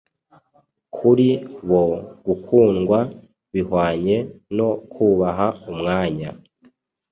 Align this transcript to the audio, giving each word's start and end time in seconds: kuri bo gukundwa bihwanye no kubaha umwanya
kuri 0.95 1.29
bo 1.69 1.83
gukundwa 2.25 2.99
bihwanye 3.53 4.17
no 4.57 4.69
kubaha 4.91 5.47
umwanya 5.71 6.29